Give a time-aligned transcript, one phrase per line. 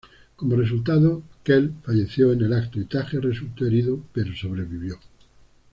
[0.35, 4.97] Como resultado Quel falleció en el acto y Tajes resultó herido pero sobrevivió.